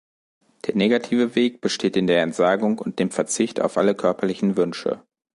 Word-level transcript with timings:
Der 0.65 0.75
negative 0.75 1.35
Weg 1.35 1.61
besteht 1.61 1.95
in 1.95 2.07
der 2.07 2.23
Entsagung 2.23 2.79
und 2.79 2.97
dem 2.97 3.11
Verzicht 3.11 3.61
auf 3.61 3.77
alle 3.77 3.93
körperlichen 3.93 4.57
Wünsche. 4.57 5.03